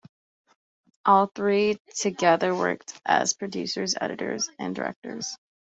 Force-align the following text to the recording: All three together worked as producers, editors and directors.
All 1.05 1.27
three 1.27 1.77
together 1.95 2.55
worked 2.55 2.99
as 3.05 3.33
producers, 3.33 3.93
editors 4.01 4.49
and 4.57 4.75
directors. 4.75 5.37